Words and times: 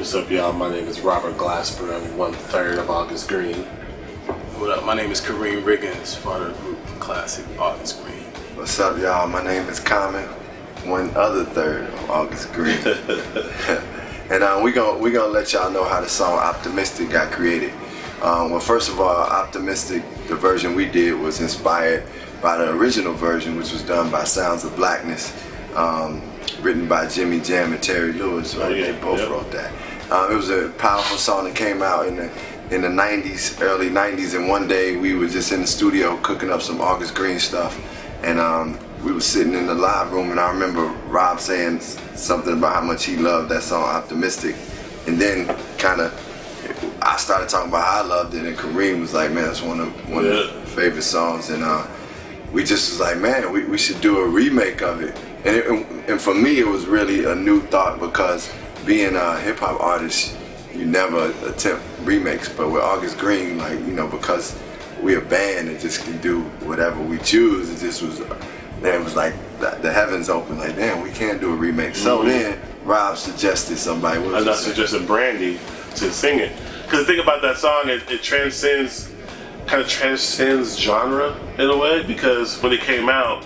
What's 0.00 0.14
up, 0.14 0.30
y'all? 0.30 0.54
My 0.54 0.70
name 0.70 0.88
is 0.88 1.02
Robert 1.02 1.36
Glasper. 1.36 1.94
I'm 1.94 2.16
one 2.16 2.32
third 2.32 2.78
of 2.78 2.88
August 2.88 3.28
Greene. 3.28 3.64
What 4.56 4.70
up? 4.70 4.86
My 4.86 4.94
name 4.94 5.10
is 5.10 5.20
Karriem 5.20 5.62
Riggins, 5.62 6.20
part 6.22 6.40
of 6.40 6.56
the 6.56 6.62
group 6.62 6.78
Classic 6.98 7.44
August 7.58 8.02
Greene. 8.02 8.22
What's 8.56 8.80
up, 8.80 8.96
y'all? 8.98 9.28
My 9.28 9.44
name 9.44 9.68
is 9.68 9.78
Common, 9.78 10.24
one 10.88 11.10
other 11.14 11.44
third 11.44 11.84
of 11.84 12.10
August 12.10 12.50
Greene. 12.54 12.78
and 14.30 14.42
uh, 14.42 14.58
we 14.64 14.72
gonna 14.72 14.98
we 14.98 15.10
gonna 15.10 15.30
let 15.30 15.52
y'all 15.52 15.70
know 15.70 15.84
how 15.84 16.00
the 16.00 16.08
song 16.08 16.38
"Optimistic" 16.38 17.10
got 17.10 17.30
created. 17.30 17.74
Um, 18.22 18.52
well, 18.52 18.58
first 18.58 18.88
of 18.88 19.00
all, 19.00 19.14
"Optimistic," 19.14 20.02
the 20.28 20.34
version 20.34 20.74
we 20.74 20.86
did 20.86 21.12
was 21.12 21.42
inspired 21.42 22.04
by 22.40 22.56
the 22.56 22.70
original 22.70 23.12
version, 23.12 23.54
which 23.54 23.70
was 23.70 23.82
done 23.82 24.10
by 24.10 24.24
Sounds 24.24 24.64
of 24.64 24.74
Blackness, 24.76 25.30
um, 25.74 26.22
written 26.62 26.88
by 26.88 27.06
Jimmy 27.06 27.38
Jam 27.38 27.74
and 27.74 27.82
Terry 27.82 28.14
Lewis. 28.14 28.56
Right? 28.56 28.64
Oh, 28.64 28.74
yeah. 28.74 28.92
They 28.92 28.98
both 28.98 29.20
Yep. 29.20 29.28
wrote 29.28 29.50
that. 29.52 29.70
Uh, 30.10 30.28
it 30.30 30.34
was 30.34 30.50
a 30.50 30.70
powerful 30.78 31.16
song 31.16 31.44
that 31.44 31.54
came 31.54 31.82
out 31.82 32.06
in 32.06 32.16
the 32.16 32.30
in 32.74 32.82
the 32.82 32.88
90s, 32.88 33.60
early 33.62 33.90
90s, 33.90 34.36
and 34.36 34.48
one 34.48 34.68
day 34.68 34.96
we 34.96 35.14
were 35.14 35.26
just 35.26 35.50
in 35.50 35.62
the 35.62 35.66
studio 35.66 36.16
cooking 36.18 36.50
up 36.50 36.62
some 36.62 36.80
August 36.80 37.14
Greene 37.16 37.40
stuff, 37.40 37.76
and 38.22 38.38
um, 38.38 38.78
we 39.04 39.12
were 39.12 39.20
sitting 39.20 39.54
in 39.54 39.66
the 39.66 39.74
live 39.74 40.12
room, 40.12 40.30
and 40.30 40.38
I 40.38 40.50
remember 40.50 40.84
Rob 41.08 41.40
saying 41.40 41.80
something 41.80 42.52
about 42.58 42.74
how 42.76 42.80
much 42.80 43.04
he 43.04 43.16
loved 43.16 43.48
that 43.48 43.64
song, 43.64 43.82
Optimistic, 43.82 44.54
and 45.08 45.20
then 45.20 45.46
kind 45.78 46.00
of 46.00 46.12
I 47.02 47.16
started 47.16 47.48
talking 47.48 47.70
about 47.70 47.84
how 47.84 48.02
I 48.04 48.06
loved 48.06 48.34
it, 48.34 48.44
and 48.44 48.56
Karriem 48.56 49.00
was 49.00 49.14
like, 49.14 49.32
"Man, 49.32 49.48
it's 49.50 49.62
one 49.62 49.80
of 49.80 49.88
one 50.10 50.26
of 50.26 50.32
Yeah. 50.32 50.60
the 50.60 50.66
favorite 50.66 51.02
songs," 51.02 51.50
and 51.50 51.64
uh, 51.64 51.86
we 52.52 52.62
just 52.62 52.90
was 52.90 53.00
like, 53.00 53.18
"Man, 53.18 53.52
we, 53.52 53.64
we 53.64 53.78
should 53.78 54.00
do 54.00 54.18
a 54.18 54.28
remake 54.28 54.80
of 54.82 55.02
it." 55.02 55.16
And, 55.44 55.56
it, 55.56 55.86
and 56.10 56.20
for 56.20 56.34
me, 56.34 56.58
it 56.60 56.66
was 56.68 56.86
really 56.86 57.24
a 57.24 57.34
new 57.34 57.60
thought 57.62 57.98
because 57.98 58.48
being 58.86 59.16
a 59.16 59.38
hip 59.40 59.58
hop 59.58 59.80
artist, 59.80 60.36
you 60.74 60.84
never 60.86 61.32
attempt 61.46 61.82
remakes. 62.02 62.48
But 62.48 62.70
with 62.70 62.82
August 62.82 63.18
Greene, 63.18 63.58
like 63.58 63.78
you 63.80 63.92
know, 63.92 64.06
because 64.08 64.58
we 65.02 65.14
are 65.14 65.18
a 65.22 65.24
band 65.24 65.68
and 65.68 65.80
just 65.80 66.04
can 66.04 66.18
do 66.20 66.42
whatever 66.66 67.00
we 67.02 67.18
choose, 67.18 67.70
it 67.70 67.84
just 67.84 68.02
was. 68.02 68.20
Man, 68.80 68.98
it 69.02 69.04
was 69.04 69.14
like 69.14 69.34
the, 69.58 69.70
the 69.82 69.92
heavens 69.92 70.30
open. 70.30 70.56
Like, 70.58 70.74
damn, 70.74 71.02
we 71.02 71.10
can't 71.10 71.38
do 71.38 71.52
a 71.52 71.56
remake. 71.56 71.94
So 71.94 72.20
Mhm. 72.22 72.24
then 72.28 72.60
Rob 72.84 73.18
suggested 73.18 73.76
somebody. 73.76 74.18
What 74.20 74.32
was 74.32 74.42
And 74.46 74.50
I 74.50 74.54
suggested 74.54 75.06
Brandy 75.06 75.58
to 75.96 76.10
sing 76.10 76.38
it. 76.38 76.52
Because 76.84 77.00
the 77.06 77.12
thing 77.12 77.20
about 77.20 77.42
that 77.42 77.58
song, 77.58 77.82
it, 77.90 78.10
it 78.10 78.22
transcends, 78.22 79.10
kind 79.66 79.82
of 79.82 79.88
transcends 79.88 80.78
genre 80.78 81.36
in 81.58 81.68
a 81.68 81.76
way. 81.76 82.02
Because 82.04 82.60
when 82.62 82.72
it 82.72 82.80
came 82.80 83.10
out, 83.10 83.44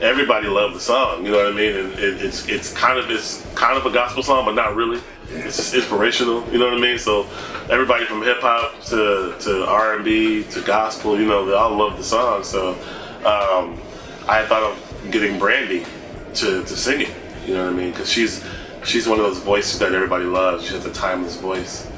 everybody 0.00 0.48
loved 0.48 0.74
the 0.74 0.80
song. 0.80 1.24
You 1.24 1.32
know 1.32 1.38
what 1.38 1.52
I 1.52 1.56
mean? 1.56 1.76
And 1.76 1.92
it, 1.94 2.22
it's 2.22 2.48
it's 2.48 2.72
kind 2.72 2.98
of 2.98 3.10
it's 3.10 3.44
kind 3.54 3.76
of 3.76 3.86
a 3.86 3.90
gospel 3.90 4.22
song, 4.22 4.44
but 4.44 4.54
not 4.54 4.74
really. 4.74 5.00
It's 5.28 5.56
just 5.56 5.74
inspirational. 5.74 6.44
You 6.50 6.58
know 6.58 6.66
what 6.66 6.74
I 6.74 6.80
mean? 6.80 6.98
So 6.98 7.26
everybody 7.70 8.04
from 8.04 8.22
hip 8.22 8.40
hop 8.40 8.80
to 8.86 9.36
to 9.40 9.66
R 9.66 9.96
and 9.96 10.04
B 10.04 10.44
to 10.50 10.62
gospel, 10.62 11.18
you 11.18 11.26
know, 11.26 11.44
they 11.46 11.52
all 11.52 11.76
love 11.76 11.96
the 11.96 12.04
song. 12.04 12.42
So 12.42 12.70
um, 13.24 13.80
I 14.28 14.44
thought 14.46 14.62
of 14.62 15.10
getting 15.10 15.38
Brandy 15.38 15.84
to, 16.34 16.62
to 16.64 16.76
sing 16.76 17.02
it. 17.02 17.14
You 17.46 17.54
know 17.54 17.64
what 17.64 17.72
I 17.72 17.76
mean? 17.76 17.90
Because 17.90 18.10
she's 18.10 18.44
she's 18.84 19.06
one 19.06 19.18
of 19.18 19.24
those 19.24 19.38
voices 19.38 19.78
that 19.78 19.92
everybody 19.92 20.24
loves. 20.24 20.66
She 20.66 20.74
has 20.74 20.84
a 20.84 20.92
timeless 20.92 21.36
voice, 21.36 21.88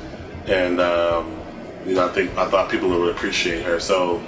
and 0.47 0.81
um, 0.81 1.41
you 1.87 1.95
know 1.95 2.07
I 2.09 2.13
think 2.13 2.37
I 2.37 2.49
thought 2.49 2.71
people 2.71 2.89
would 2.89 3.15
appreciate 3.15 3.63
her. 3.65 3.81
So 3.81 4.23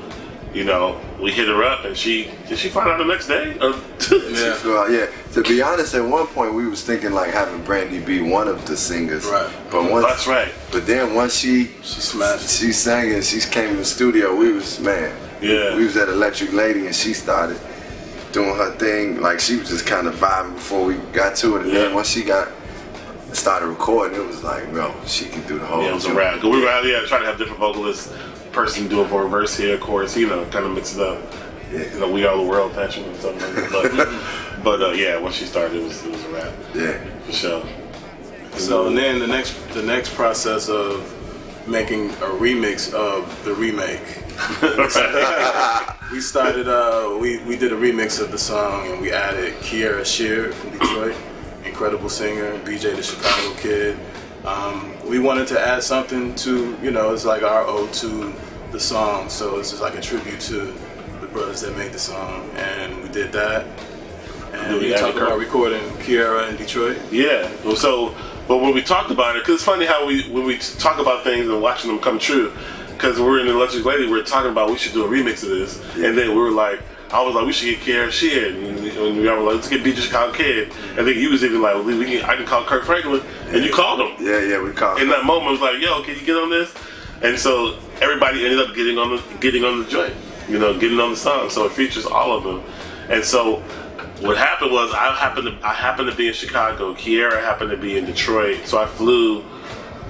you 0.55 0.65
know 0.65 1.01
we 1.21 1.31
hit 1.33 1.49
her 1.49 1.63
up, 1.65 1.85
and 1.85 1.97
she 1.97 2.31
did 2.49 2.59
she 2.59 2.69
find 2.69 2.89
out 2.91 2.99
the 2.99 3.05
next 3.05 3.27
day? 3.27 3.57
Or 3.61 3.71
Yeah. 4.31 4.57
Well, 4.65 4.91
yeah. 4.91 5.07
To 5.33 5.43
be 5.43 5.61
honest, 5.63 5.95
at 5.95 6.05
one 6.05 6.27
point 6.29 6.55
we 6.55 6.67
was 6.67 6.83
thinking 6.83 7.13
like 7.13 7.31
having 7.33 7.63
Brandy 7.65 7.99
be 8.01 8.21
one 8.23 8.47
of 8.49 8.65
the 8.67 8.77
singers. 8.77 9.25
Right. 9.27 9.51
But 9.71 9.91
once 9.91 10.07
That's 10.07 10.27
right. 10.27 10.53
But 10.71 10.87
then 10.87 11.15
once 11.15 11.35
she 11.35 11.67
She 11.83 12.01
smashed. 12.01 12.49
she 12.49 12.73
sang 12.73 13.13
and 13.13 13.25
she 13.25 13.41
came 13.41 13.71
in 13.71 13.77
the 13.79 13.85
studio, 13.85 14.35
we 14.35 14.53
was 14.53 14.79
man. 14.81 15.17
Yeah. 15.43 15.77
We 15.77 15.85
was 15.85 15.97
at 15.97 16.09
Electric 16.09 16.53
Lady 16.53 16.87
and 16.87 16.95
she 16.95 17.13
started 17.15 17.59
doing 18.33 18.55
her 18.57 18.71
thing. 18.77 19.21
Like 19.21 19.41
she 19.41 19.57
was 19.57 19.69
just 19.69 19.87
kind 19.87 20.07
of 20.07 20.15
vibing 20.17 20.55
before 20.55 20.85
we 20.87 20.95
got 21.13 21.37
to 21.37 21.57
it, 21.57 21.63
and 21.63 21.73
then 21.73 21.95
once 21.95 22.09
she 22.09 22.23
got 22.23 22.49
started 23.33 23.67
recording, 23.67 24.21
it 24.21 24.25
was 24.27 24.45
like, 24.45 24.71
bro, 24.73 24.95
she 25.07 25.25
can 25.27 25.45
do 25.49 25.59
the 25.59 25.67
whole. 25.67 25.83
Yeah, 25.83 25.91
it 25.91 25.95
was 25.95 26.05
a 26.05 26.09
joint. 26.09 26.19
rap. 26.19 26.35
'Cause 26.41 26.45
we 26.45 26.61
were 26.63 26.81
yeah 26.83 27.05
trying 27.07 27.23
to 27.23 27.27
have 27.27 27.39
different 27.39 27.59
vocalists, 27.59 28.13
person 28.55 28.89
doing 28.89 29.09
for 29.09 29.27
a 29.27 29.29
verse 29.29 29.57
here, 29.57 29.77
course, 29.77 30.17
you 30.17 30.29
know, 30.29 30.45
kind 30.47 30.65
of 30.65 30.73
mix 30.73 30.95
it 30.97 31.01
up. 31.01 31.21
You 31.71 31.99
know, 31.99 32.11
we 32.11 32.25
are 32.25 32.37
the 32.37 32.43
world 32.43 32.73
fashion 32.73 33.05
and 33.05 33.17
something 33.17 33.43
like 33.43 33.71
that. 33.71 34.23
But, 34.53 34.65
but 34.65 34.83
uh, 34.83 34.93
yeah, 34.93 35.19
once 35.19 35.35
she 35.35 35.45
started, 35.45 35.77
it 35.77 35.85
was 35.85 36.05
it 36.07 36.13
was 36.13 36.25
a 36.25 36.29
wrap. 36.31 36.53
Yeah. 36.75 37.05
for 37.27 37.33
sure. 37.33 37.67
So 38.57 38.87
and 38.87 38.97
then 38.97 39.19
the 39.19 39.27
next 39.27 39.53
the 39.71 39.83
next 39.83 40.15
process 40.15 40.69
of 40.69 41.11
making 41.67 42.11
a 42.11 42.31
remix 42.39 42.95
of 42.95 43.45
the 43.45 43.55
remake. 43.55 44.01
we 46.13 46.21
started 46.21 46.69
uh 46.69 47.17
we, 47.21 47.39
we 47.45 47.57
did 47.57 47.73
a 47.73 47.77
remix 47.77 48.21
of 48.21 48.31
the 48.31 48.39
song 48.39 48.87
and 48.89 49.01
we 49.01 49.11
added 49.11 49.55
Kierra 49.55 50.05
Sheard 50.05 50.55
from 50.55 50.71
Detroit, 50.71 51.17
incredible 51.65 52.09
singer, 52.09 52.57
BJ 52.61 52.95
the 52.95 53.03
Chicago 53.03 53.55
kid. 53.57 53.99
Um, 54.45 54.93
we 55.09 55.19
wanted 55.19 55.47
to 55.49 55.61
add 55.61 55.83
something 55.83 56.35
to, 56.37 56.77
you 56.83 56.91
know, 56.91 57.15
it's 57.15 57.25
like 57.25 57.43
our 57.43 57.65
ode 57.67 57.93
to 57.95 58.33
the 58.73 58.81
song, 58.81 59.31
so 59.31 59.59
it's 59.59 59.71
just 59.71 59.81
like 59.81 59.95
a 59.95 60.01
tribute 60.01 60.41
to 60.41 60.75
the 61.21 61.27
brothers 61.29 61.63
that 61.63 61.77
made 61.77 61.93
the 61.93 61.99
song, 61.99 62.51
and 62.57 63.03
we 63.03 63.09
did 63.09 63.33
that. 63.33 63.67
And 64.53 64.79
we 64.81 64.93
talked 64.95 65.17
about 65.17 65.39
recording 65.39 65.83
Kierra 65.99 66.49
in 66.51 66.57
Detroit. 66.57 66.99
Yeah. 67.11 67.51
Well, 67.65 67.77
so, 67.77 68.15
but 68.47 68.59
when 68.59 68.75
we 68.75 68.83
talked 68.83 69.11
about 69.11 69.37
it, 69.37 69.43
because 69.43 69.57
it's 69.57 69.65
funny 69.65 69.87
how 69.87 70.07
we 70.07 70.29
when 70.31 70.45
we 70.45 70.59
talk 70.59 70.99
about 71.01 71.25
things 71.25 71.49
and 71.49 71.61
watching 71.61 71.91
them 71.91 71.99
come 71.99 72.19
true. 72.19 72.53
Because 72.93 73.19
we're 73.19 73.41
in 73.41 73.47
the 73.47 73.53
Electric 73.53 73.85
Lady, 73.85 74.07
we 74.07 74.13
we're 74.13 74.23
talking 74.23 74.51
about 74.51 74.71
we 74.71 74.79
should 74.79 74.93
do 74.93 75.05
a 75.05 75.09
remix 75.09 75.43
of 75.43 75.49
this, 75.49 75.83
and 75.97 76.17
then 76.17 76.29
we 76.29 76.37
were 76.37 76.53
like, 76.53 76.81
I 77.15 77.23
was 77.23 77.37
like, 77.37 77.47
we 77.47 77.53
should 77.53 77.67
get 77.67 77.79
Kierra 77.79 78.11
Sheard, 78.11 78.57
and 78.57 78.83
we 78.83 79.21
were 79.21 79.39
like, 79.39 79.55
let's 79.55 79.69
get 79.69 79.85
BJ 79.85 79.99
Chicago 79.99 80.33
Kid. 80.33 80.73
And 80.99 81.07
then 81.07 81.17
you 81.17 81.31
was 81.31 81.45
even 81.45 81.63
like, 81.63 81.75
well, 81.77 81.85
we 81.85 82.05
can, 82.05 82.25
I 82.25 82.35
can 82.35 82.45
call 82.45 82.65
Kirk 82.65 82.85
Franklin, 82.85 83.23
and 83.47 83.65
you 83.65 83.73
called 83.73 84.01
him. 84.01 84.27
Yeah, 84.27 84.41
yeah, 84.41 84.61
we 84.61 84.73
called. 84.73 84.99
Him. 84.99 85.05
In 85.05 85.11
that 85.11 85.25
moment, 85.25 85.47
it 85.47 85.51
was 85.53 85.61
like, 85.61 85.81
yo, 85.81 86.03
can 86.03 86.19
you 86.19 86.27
get 86.27 86.37
on 86.37 86.51
this? 86.51 86.75
And 87.23 87.39
so 87.39 87.79
everybody 88.01 88.45
ended 88.45 88.59
up 88.59 88.75
getting 88.75 88.99
on 88.99 89.11
the 89.11 89.23
getting 89.39 89.63
on 89.63 89.85
the 89.85 89.89
joint, 89.89 90.13
you 90.49 90.59
know, 90.59 90.77
getting 90.77 90.99
on 90.99 91.11
the 91.11 91.17
song. 91.17 91.51
So 91.51 91.65
it 91.67 91.73
features 91.73 92.05
all 92.05 92.37
of 92.37 92.43
them. 92.43 92.65
And 93.09 93.25
so 93.25 93.61
what 94.21 94.37
happened 94.37 94.73
was 94.73 94.93
I 94.93 95.15
happened 95.15 95.47
to 95.47 95.67
I 95.67 95.73
happened 95.73 96.11
to 96.11 96.17
be 96.17 96.27
in 96.27 96.35
Chicago. 96.35 96.95
Kierra 96.95 97.41
happened 97.41 97.71
to 97.71 97.77
be 97.77 97.97
in 97.97 98.07
Detroit. 98.07 98.67
So 98.67 98.83
I 98.83 98.87
flew 98.87 99.45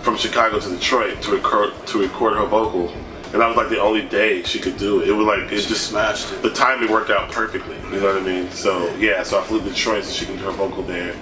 from 0.00 0.16
Chicago 0.16 0.58
to 0.58 0.70
Detroit 0.70 1.20
to 1.22 1.32
record 1.32 1.74
to 1.88 2.00
record 2.00 2.38
her 2.38 2.46
vocal. 2.46 2.94
And 3.34 3.42
that 3.42 3.48
was 3.48 3.56
like 3.56 3.68
the 3.68 3.80
only 3.80 4.02
day 4.02 4.44
she 4.44 4.60
could 4.60 4.76
do 4.76 5.02
it. 5.02 5.08
It 5.08 5.12
was 5.12 5.26
like 5.26 5.50
it 5.52 5.60
She 5.60 5.68
just 5.68 5.88
smashed 5.88 6.32
it. 6.32 6.40
the 6.42 6.50
timing 6.50 6.88
worked 6.90 7.10
out 7.10 7.32
perfectly. 7.32 7.74
You 7.92 8.00
know 8.00 8.14
what 8.14 8.22
I 8.22 8.24
mean? 8.24 8.48
So 8.52 8.94
yeah, 8.94 9.24
so 9.24 9.40
I 9.40 9.42
flew 9.42 9.58
to 9.60 9.68
Detroit 9.68 10.04
so 10.04 10.12
she 10.12 10.24
could 10.26 10.38
do 10.38 10.44
her 10.44 10.52
vocal 10.52 10.84
there. 10.84 11.16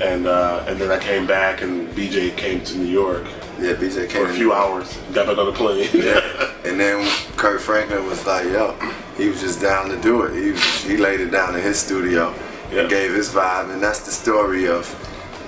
And 0.00 0.28
uh, 0.28 0.64
and 0.68 0.80
then 0.80 0.92
I 0.92 1.00
came 1.00 1.26
back 1.26 1.60
and 1.62 1.88
BJ 1.90 2.36
came 2.36 2.62
to 2.64 2.78
New 2.78 2.86
York 2.86 3.24
Yeah, 3.58 3.74
BJ 3.74 4.08
came 4.08 4.24
for 4.26 4.30
a 4.30 4.34
few 4.34 4.52
hours. 4.52 4.96
Got 5.12 5.26
back 5.26 5.36
on 5.38 5.46
the 5.46 5.52
plane. 5.52 5.88
Yeah. 5.92 6.48
And 6.64 6.78
then 6.78 7.04
Kirk 7.36 7.60
Franklin 7.60 8.06
was 8.06 8.24
like, 8.24 8.44
yo, 8.44 8.74
he 9.16 9.28
was 9.28 9.40
just 9.40 9.60
down 9.60 9.88
to 9.90 10.00
do 10.00 10.22
it. 10.22 10.32
He 10.40 10.52
was, 10.52 10.84
he 10.84 10.96
laid 10.96 11.18
it 11.20 11.30
down 11.32 11.56
in 11.56 11.60
his 11.60 11.76
studio 11.76 12.32
Yeah. 12.70 12.82
and 12.82 12.88
gave 12.88 13.12
his 13.12 13.30
vibe. 13.30 13.72
And 13.72 13.82
that's 13.82 14.06
the 14.06 14.12
story 14.12 14.68
of 14.68 14.86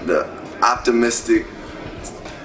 the 0.06 0.26
optimistic, 0.60 1.46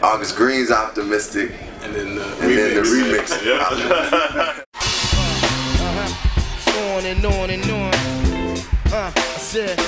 August 0.03 0.35
Greene's 0.35 0.69
optimistic, 0.69 1.51
And 1.81 1.95
then 1.95 2.15
the 2.15 2.25
and 2.41 2.57
then 2.57 2.75
the 2.75 2.81
remix. 2.81 3.45
Yeah. 3.45 4.63
on 6.99 7.05
and 7.05 7.25
on 7.25 7.49
and 7.49 7.71
on. 7.71 7.93
Uh, 8.91 9.11
I 9.15 9.19
said, 9.37 9.79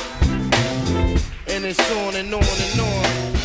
and 1.48 1.66
it's 1.66 1.92
on 1.92 2.16
and 2.16 2.34
on 2.34 2.44
and 2.44 2.80
on. 2.80 3.41